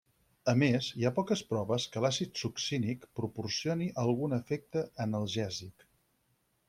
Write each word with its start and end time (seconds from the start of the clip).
A 0.53 0.53
més, 0.61 0.85
hi 1.01 1.05
ha 1.07 1.11
poques 1.17 1.43
proves 1.51 1.85
que 1.95 2.03
l'àcid 2.05 2.41
succínic 2.43 3.05
proporcioni 3.21 3.91
algun 4.05 4.37
efecte 4.39 4.85
analgèsic. 5.07 5.87